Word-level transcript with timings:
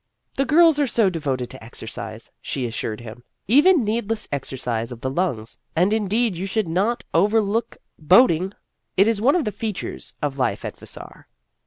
"The 0.39 0.45
girls 0.45 0.79
are 0.79 0.87
so 0.87 1.11
devoted 1.11 1.51
to 1.51 1.63
exercise," 1.63 2.31
she 2.41 2.65
assured 2.65 3.01
him," 3.01 3.21
even 3.47 3.83
needless 3.83 4.27
exercise 4.31 4.91
of 4.91 5.01
the 5.01 5.11
lungs. 5.11 5.59
And 5.75 5.93
indeed 5.93 6.35
you 6.35 6.47
should 6.47 6.67
not 6.67 7.03
For 7.03 7.07
the 7.11 7.17
Honor 7.19 7.25
of 7.25 7.31
the 7.31 7.37
Class 7.61 7.79
167 8.09 8.23
overlook 8.23 8.57
boating. 8.57 8.59
It 8.97 9.07
is 9.07 9.21
one 9.21 9.35
of 9.35 9.45
the 9.45 9.51
features 9.51 10.15
of 10.23 10.39
life 10.39 10.65
at 10.65 10.75
Vassar." 10.75 11.27